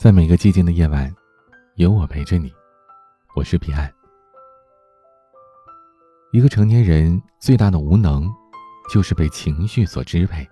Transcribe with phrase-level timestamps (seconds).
[0.00, 1.14] 在每个寂静的夜晚，
[1.74, 2.50] 有我陪着你。
[3.36, 3.92] 我是彼岸。
[6.32, 8.26] 一个成年人最大的无能，
[8.90, 10.42] 就是被情绪所支配；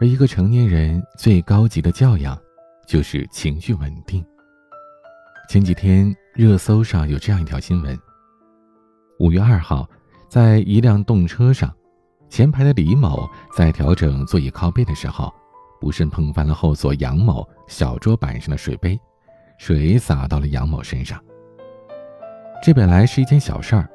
[0.00, 2.34] 而一个成年人最高级的教养，
[2.86, 4.24] 就是情绪稳定。
[5.50, 7.94] 前几天热搜上有这样一条新闻：
[9.18, 9.86] 五月二号，
[10.30, 11.70] 在一辆动车上，
[12.30, 15.30] 前排的李某在调整座椅靠背的时候。
[15.82, 18.96] 不慎碰翻了后座杨某小桌板上的水杯，
[19.58, 21.20] 水洒到了杨某身上。
[22.62, 23.90] 这本来是一件小事儿，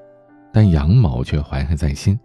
[0.51, 2.19] 但杨某却怀恨在心。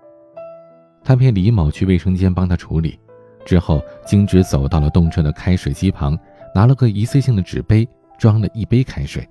[1.05, 2.99] 他骗李某去卫生间帮他处理，
[3.45, 6.19] 之后径直走到了动车的开水机旁，
[6.53, 7.89] 拿了个一次性的纸杯
[8.19, 9.25] 装了一杯开水，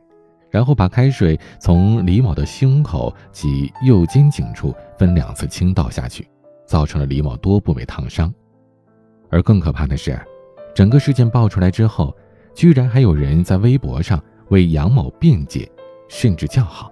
[0.49, 6.25] 然后把开水从李某的胸口及右肩颈处分两次倾倒下去，
[6.65, 8.33] 造成了李某多部位烫伤。
[9.29, 10.19] 而更可怕的是，
[10.73, 12.15] 整个事件爆出来之后，
[12.55, 15.69] 居然还有人在微博上为杨某辩解，
[16.07, 16.91] 甚至叫好。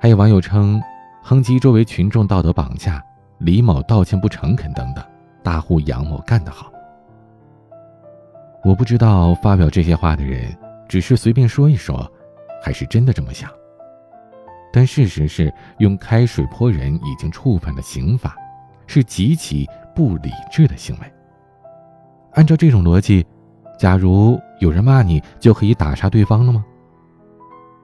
[0.00, 0.80] 还有网友称，
[1.24, 3.02] 抨击周围群众道德绑架，
[3.38, 5.04] 李某道歉不诚恳等等，
[5.42, 6.72] 大呼杨某干得好。
[8.64, 10.56] 我不知道发表这些话的人
[10.88, 12.10] 只是随便说一说，
[12.62, 13.50] 还是真的这么想。
[14.72, 18.36] 但事实是，用开水泼人已经触犯了刑法，
[18.86, 19.68] 是极其。
[19.94, 21.12] 不理智的行为。
[22.34, 23.26] 按照这种逻辑，
[23.78, 26.64] 假如有人骂你，就可以打杀对方了吗？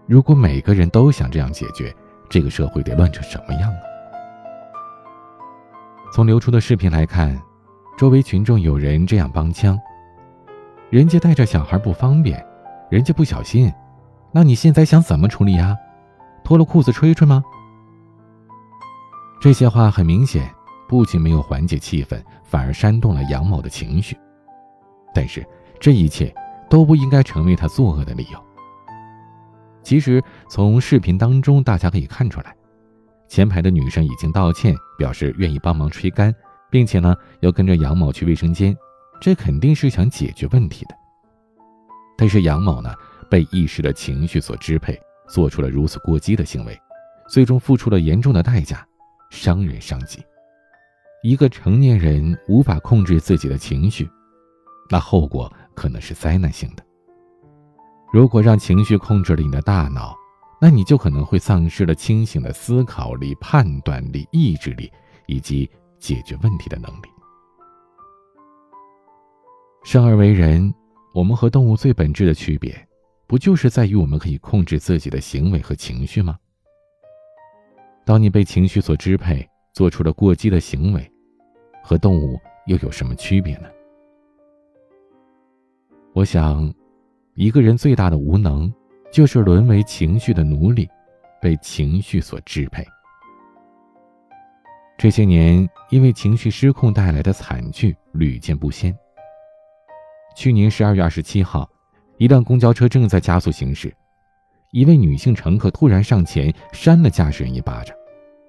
[0.06, 1.94] 如果每个人都想这样解决，
[2.30, 3.78] 这个社会得乱成什么样啊？
[6.12, 7.38] 从流出的视频来看，
[7.98, 9.78] 周围群众有人这样帮腔
[10.88, 12.42] ：“人家带着小孩不方便，
[12.90, 13.70] 人家不小心，
[14.32, 15.76] 那你现在想怎么处理呀？
[16.42, 17.44] 脱了裤子吹吹吗？”
[19.40, 20.50] 这些话很明显。
[20.88, 24.16] 不仅没有缓解气氛，反而煽动了杨某的情绪。
[25.14, 25.44] 但是
[25.80, 26.34] 这一切
[26.68, 28.38] 都不应该成为他作恶的理由。
[29.82, 32.54] 其实从视频当中大家可以看出来，
[33.26, 36.34] 前排的女生已经道歉，表示愿意帮忙吹干，
[36.70, 38.76] 并且呢要跟着杨某去卫生间，
[39.20, 40.94] 这肯定是想解决问题的。
[42.18, 42.92] 但是杨某呢
[43.30, 46.78] 被一时的情绪所支配，做出了如此过激的行为，
[47.28, 48.86] 最终付出了严重的代价，
[49.30, 50.22] 伤人伤己。
[51.22, 54.08] 一个成年人无法控制自己的情绪，
[54.88, 56.84] 那后果可能是灾难性的。
[58.12, 60.16] 如果让情绪控制了你的大脑，
[60.60, 64.90] 那你就可能会丧失了清醒的思考力、判断力、意志力
[65.26, 67.08] 以及解决问题的能力。
[69.84, 70.72] 生而为人，
[71.14, 72.74] 我们和动物最本质的区别，
[73.26, 76.38] 不就是在于我们可以控制自己的行为和情绪吗？
[78.04, 79.48] 当你被情绪所支配。
[79.74, 81.08] 做出了过激的行为，
[81.84, 83.68] 和动物又有什么区别呢？
[86.18, 86.68] 我想，
[87.34, 88.74] 一个人最大的无能，
[89.12, 90.88] 就是沦为情绪的奴隶，
[91.40, 92.84] 被情绪所支配。
[94.98, 98.92] 这些年，因为情绪失控带来的惨剧屡见不鲜。
[100.34, 101.70] 去年十二月二十七号，
[102.16, 103.94] 一辆公交车正在加速行驶，
[104.72, 107.96] 一位女性乘客突然上前扇了驾驶人一巴掌，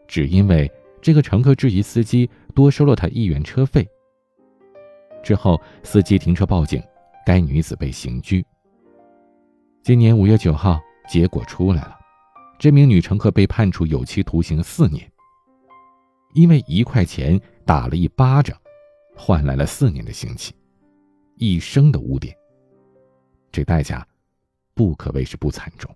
[0.08, 0.68] 只因为。
[1.02, 3.88] 这个乘客质疑司机多收了他一元车费。
[5.24, 6.84] 之后，司机停车报警，
[7.30, 8.44] 该女子被刑拘。
[9.84, 11.96] 今年五月九号，结果出来了，
[12.58, 15.08] 这名女乘客被判处有期徒刑四年。
[16.34, 18.58] 因为一块钱打了一巴掌，
[19.16, 20.56] 换来了四年的刑期，
[21.36, 22.36] 一生的污点。
[23.52, 24.04] 这代价，
[24.74, 25.96] 不可谓是不惨重。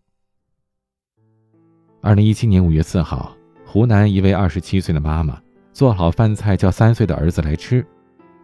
[2.00, 3.36] 二零一七年五月四号。
[3.66, 7.84] 湖南一位二十七岁的妈妈做好饭菜叫三岁的儿子来吃，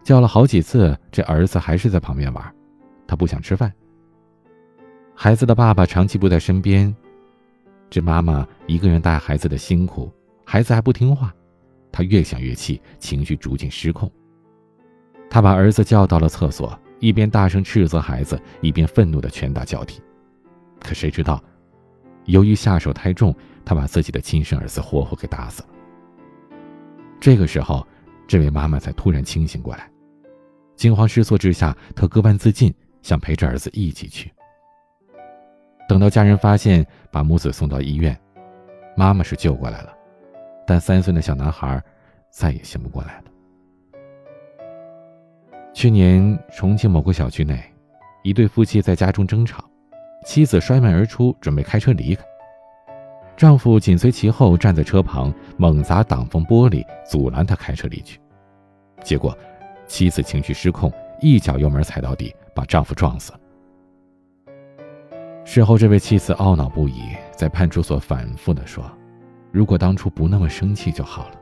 [0.02, 2.54] 叫了好几次，这儿子还是在旁边玩，
[3.10, 3.72] 他不想吃饭。
[5.16, 6.94] 孩子的爸爸长期不在身边，
[7.90, 10.08] 这妈妈一个人带孩子的辛苦，
[10.44, 11.34] 孩子还不听话，
[11.90, 14.08] 他越想越气，情绪逐渐失控。
[15.28, 20.00] 他把儿子叫到了厕所，一边大声斥责孩子，一边愤怒的拳打脚踢。
[20.78, 21.42] 可谁知道，
[22.26, 23.34] 由于下手太重。
[23.62, 25.68] 他把自己的亲生儿子活活给打死了。
[27.20, 27.86] 这个时候，
[28.26, 29.88] 这位妈妈才突然清醒过来，
[30.74, 34.32] 惊慌失措之下，她割腕自尽，想陪着儿子一起去。
[35.88, 38.16] 等到家人发现，把母子送到医院，
[38.96, 39.92] 妈妈是救过来了，
[40.66, 41.82] 但三岁的小男孩
[42.30, 43.24] 再也醒不过来了。
[45.72, 47.60] 去年，重庆某个小区内，
[48.22, 49.64] 一对夫妻在家中争吵，
[50.24, 52.24] 妻子摔门而出，准备开车离开。
[53.36, 58.20] 丈夫紧随其后，站在车旁猛砸挡风玻璃，阻拦他开车离去。
[59.02, 59.36] 结果，
[59.86, 63.32] 妻子情绪失控，一脚油门踩到底，把丈夫撞死。
[65.44, 67.02] 事后，这位妻子懊恼不已，
[67.36, 68.84] 在派出所反复的说
[69.52, 71.40] ：“如果当初不那么生气就好了。”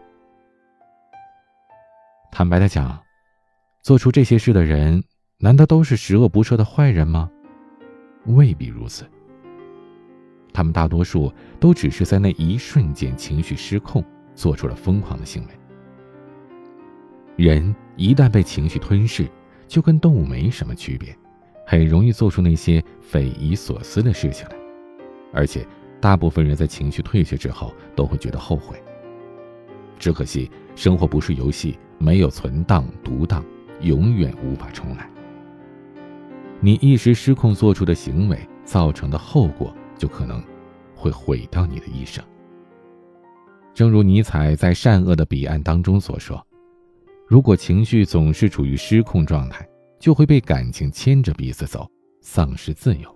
[2.33, 2.99] 坦白的讲，
[3.83, 5.03] 做出这些事的人，
[5.39, 7.31] 难道都是十恶不赦的坏人吗？
[8.27, 9.09] 未必如此。
[10.53, 14.05] 他们大多数都只是在那一瞬间情绪失控，
[14.35, 15.51] 做出了疯狂的行为。
[17.37, 19.29] 人一旦被情绪吞噬，
[19.69, 21.17] 就跟动物没什么区别。
[21.65, 24.57] 很容易做出那些匪夷所思的事情来，
[25.35, 25.67] 而且
[26.01, 28.83] 大部分人在情绪退却之后都会觉得后悔。
[29.99, 33.45] 只可惜生活不是游戏，没有存档读档，
[33.83, 35.11] 永远无法重来。
[36.59, 40.43] 你一时失控做出的行为造成的后果，就可能
[40.95, 42.25] 会毁掉你的一生。
[43.75, 46.43] 正如尼采在《善恶的彼岸》当中所说
[47.29, 49.65] ：“如果情绪总是处于失控状态。”
[49.99, 51.85] 就会被感情牵着鼻子走，
[52.21, 53.13] 丧失自由。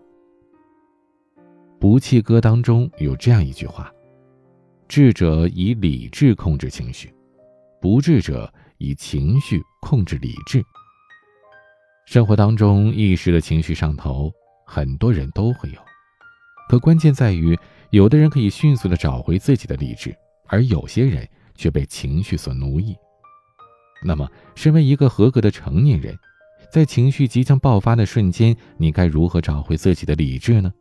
[1.78, 3.88] 不弃歌当中有这样一句话
[4.88, 7.14] ：“智者以理智控制情绪，
[7.80, 10.60] 不智者以情绪控制理智。”
[12.04, 14.28] 生活当中一时的情绪上头，
[14.66, 15.78] 很多人都会有，
[16.68, 17.56] 可关键在于，
[17.90, 20.12] 有的人可以迅速的找回自己的理智，
[20.48, 22.96] 而有些人却被情绪所奴役。
[24.04, 26.18] 那么，身为一个合格的成年人，
[26.72, 30.72] 在情绪即将爆发的瞬间，你该如何找回自己的理智呢？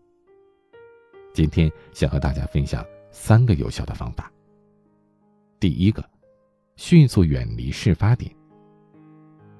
[1.33, 4.31] 今天想和大家分享三个有效的方法。
[5.59, 6.03] 第一个，
[6.75, 8.33] 迅速远离事发点。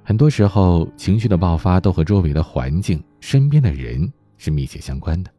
[0.04, 5.32] 很多时候，情绪的爆发都和周围的环境、身边的人是密切相关的。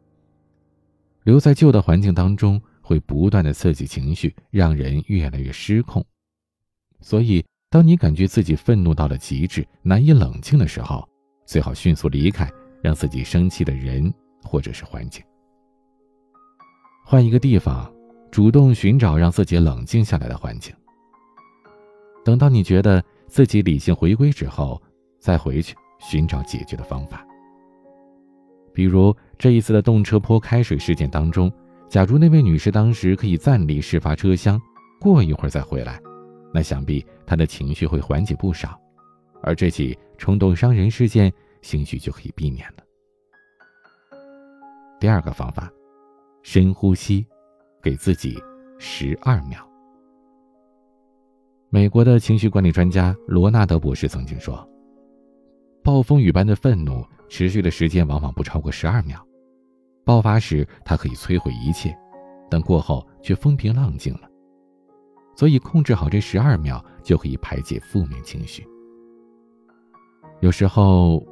[1.23, 6.03] 留在旧的环境当中，会不断的刺激情绪，让人越来越失控。
[7.01, 7.43] 所以。
[7.73, 11.03] 当你感觉自己愤怒到了极致，难以冷静的时候，
[11.43, 12.47] 最好迅速离开
[12.83, 15.23] 让自己生气的人或者是环境，
[17.03, 17.91] 换一个地方，
[18.29, 20.71] 主动寻找让自己冷静下来的环境。
[22.23, 24.79] 等到你觉得自己理性回归之后，
[25.17, 27.25] 再回去寻找解决的方法。
[28.71, 31.51] 比如这一次的动车泼开水事件当中，
[31.89, 34.61] 假如那位女士当时可以暂离事发车厢，
[35.01, 35.99] 过一会儿再回来。
[36.53, 38.79] 那想必他的情绪会缓解不少，
[39.41, 41.31] 而这起冲动伤人事件，
[41.61, 42.83] 兴许就可以避免了。
[44.99, 45.71] 第二个方法，
[46.43, 47.25] 深呼吸，
[47.81, 48.41] 给自己
[48.79, 49.67] 十二秒。
[51.69, 54.67] 美国的情绪管理专家罗纳德博士曾经说
[55.83, 59.25] ：“暴风雨般的愤怒持续的时间往往不超过十二秒，
[60.05, 61.97] 爆发时它可以摧毁一切，
[62.49, 64.29] 但过后却风平浪静了。”
[65.35, 68.65] 所以，控制好这十二秒就可以排解负面情绪。
[70.41, 71.25] 有时候，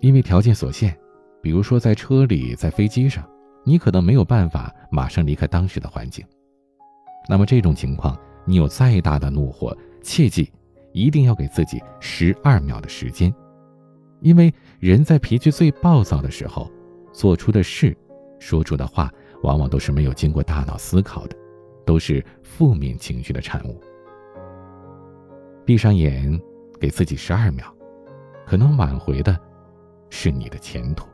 [0.00, 0.96] 因为条件所限，
[1.42, 3.26] 比如说在车里、在飞机上，
[3.64, 6.24] 你可能没有办法马上离开当时的环境。
[7.28, 10.50] 那么这种情况，你有再大的怒火，切记
[10.92, 13.34] 一定要给自己十二秒的时间，
[14.20, 16.70] 因为人在脾气最暴躁的时候，
[17.12, 17.96] 做出的事、
[18.38, 19.10] 说出的话，
[19.42, 21.36] 往往都是没有经过大脑思考的。
[21.88, 23.80] 都是负面情绪的产物。
[25.64, 26.38] 闭上眼，
[26.78, 27.64] 给自己十二秒，
[28.46, 29.34] 可能挽回的，
[30.10, 31.08] 是你的前途。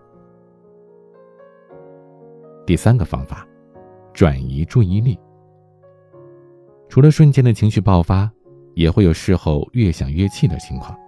[2.66, 3.46] 第三个方法，
[4.12, 5.16] 转移注意力。
[6.88, 8.28] 除了瞬间的情绪爆发，
[8.74, 10.98] 也会有事后越想越气的情况。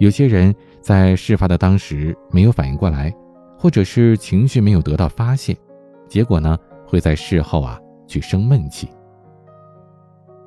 [0.00, 3.10] 有些人在事发的当时没有反应过来，
[3.58, 5.56] 或者是情绪没有得到发泄，
[6.06, 7.80] 结果呢，会在事后啊。
[8.06, 8.88] 去生闷气，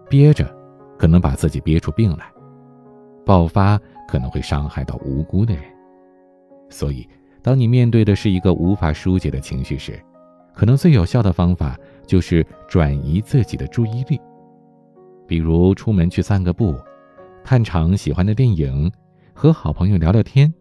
[0.09, 0.45] 憋着，
[0.97, 2.25] 可能把自己憋出病来；
[3.25, 5.63] 爆发可能会伤害到无辜的人。
[6.69, 7.07] 所以，
[7.41, 9.99] 当你面对的是一个无法疏解的情绪时，
[10.53, 14.19] 可能最有效的方法就是转移自己的注意力，
[15.27, 16.75] 比如出门去散个步，
[17.43, 18.91] 看场喜欢的电影，
[19.33, 20.53] 和好朋友聊聊天。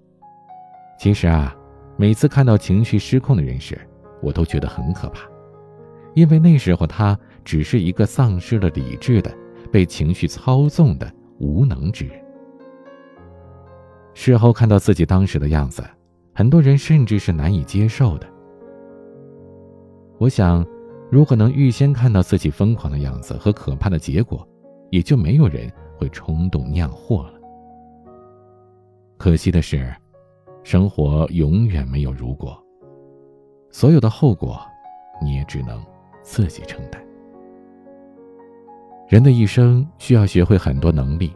[0.98, 1.54] 其实啊，
[1.96, 3.78] 每次看到情绪失控的人时，
[4.22, 5.20] 我都觉得很可怕。
[6.16, 9.30] 因为那时候他只是一个丧失了理智的、
[9.70, 12.18] 被情绪操纵的无能之人。
[14.14, 15.84] 事后看到自己当时的样子，
[16.34, 18.26] 很多人甚至是难以接受的。
[20.16, 20.66] 我想，
[21.10, 24.48] 如果能预先看到自己疯狂的样子和可怕的结果，
[24.90, 27.34] 也就没有人会冲动酿祸了。
[29.18, 29.94] 可惜的是，
[30.64, 32.58] 生活永远没有如果，
[33.70, 34.58] 所有的后果，
[35.22, 35.78] 你也只能。
[36.26, 37.00] 自己承担。
[39.08, 41.32] 人的一生需要学会很多能力，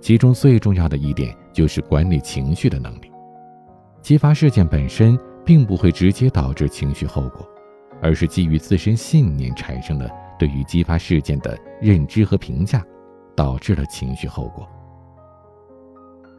[0.00, 3.10] 其中最重要的一点就是管理情绪的能力。
[4.02, 7.48] 激发事件本身并不会直接导致情绪后果，
[8.02, 12.84] 而是基于自身信念产生的对于激发事件的认知和评价，
[13.36, 14.68] 导致了情绪后果。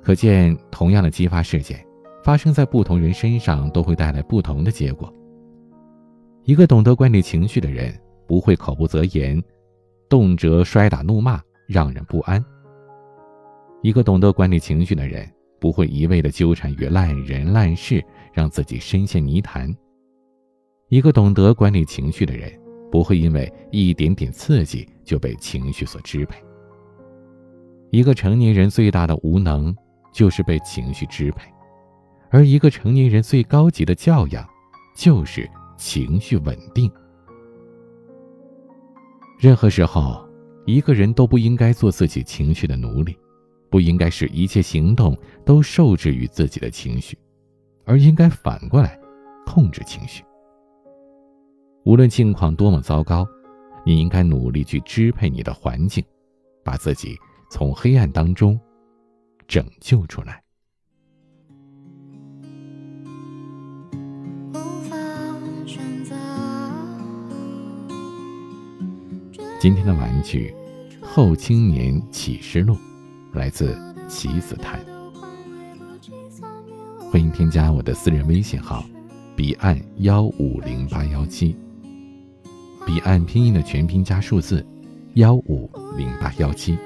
[0.04, 1.80] 可见，同样的激发事件，
[2.26, 5.12] 发生在不同人身上都会带来不同的结果。
[6.46, 7.98] 一个懂得管理情绪的人，
[8.28, 9.42] 不会口不择言，
[10.10, 12.44] 动辄摔打怒骂，让人不安。
[13.82, 19.74] 一个懂得管理情绪的人，不会一味的纠缠于烂人烂事，让自己深陷泥潭。
[20.90, 22.52] 一个懂得管理情绪的人，
[22.92, 26.36] 不会因为一点点刺激就被情绪所支配。
[27.92, 29.76] 一个成年人最大的无能。
[30.14, 31.52] 就是被情绪支配，
[32.30, 34.48] 而一个成年人最高级的教养，
[34.96, 35.50] 就是
[35.84, 36.90] 情绪稳定。
[39.38, 40.26] 任何时候，
[40.66, 43.18] 一个人都不应该做自己情绪的奴隶，
[43.70, 47.18] 不应该使一切行动都受制于自己的情绪，
[47.84, 48.98] 而应该反过来
[49.46, 50.24] 控制情绪。
[51.84, 53.28] 无论境况多么糟糕，
[53.86, 56.02] 你应该努力去支配你的环境，
[56.64, 57.18] 把自己
[57.52, 58.58] 从黑暗当中。
[59.46, 60.43] 拯救出来。
[69.64, 70.54] 今天的玩具
[71.06, 72.76] 《后青年启示录》
[73.32, 73.74] 来自
[74.10, 74.78] 棋子谈。
[77.10, 78.84] 欢迎添加我的私人微信号：
[79.38, 81.56] 彼岸幺五零八幺七。
[82.86, 84.68] 彼岸拼音的全拼加数字
[85.14, 86.78] 幺五零八幺七。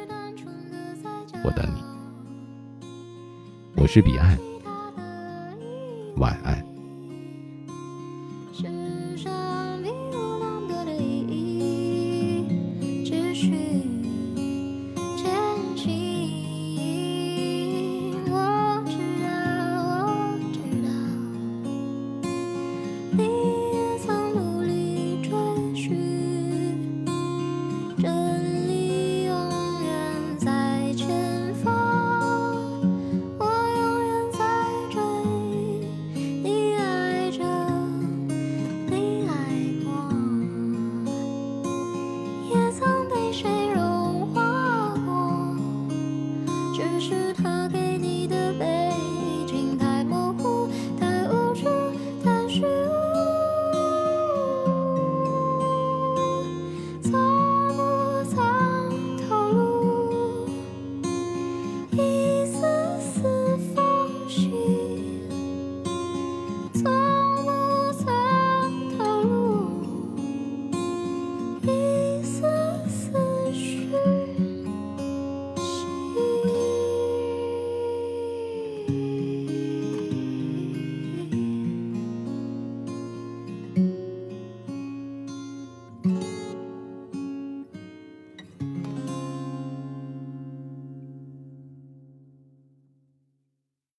[1.43, 2.91] 我等你。
[3.75, 4.37] 我是彼岸，
[6.17, 6.66] 晚安。